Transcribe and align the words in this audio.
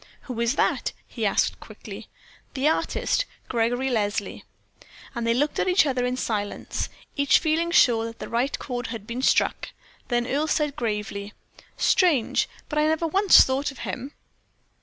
"Who 0.21 0.39
is 0.41 0.55
that?" 0.55 0.93
he 1.07 1.27
asked 1.27 1.59
quickly. 1.59 2.07
"The 2.55 2.67
artist, 2.67 3.25
Gregory 3.49 3.91
Leslie." 3.91 4.43
And 5.13 5.27
they 5.27 5.33
looked 5.35 5.59
at 5.59 5.67
each 5.67 5.85
other 5.85 6.07
in 6.07 6.17
silence, 6.17 6.89
each 7.15 7.37
feeling 7.37 7.69
sure 7.69 8.05
that 8.05 8.17
the 8.17 8.27
right 8.27 8.57
chord 8.57 8.87
had 8.87 9.05
been 9.05 9.21
struck. 9.21 9.69
Then 10.07 10.25
Earle 10.25 10.47
said, 10.47 10.75
gravely: 10.75 11.33
"Strange! 11.77 12.49
but 12.67 12.79
I 12.79 12.87
never 12.87 13.05
once 13.05 13.43
thought 13.43 13.69
of 13.69 13.79
him." 13.85 14.13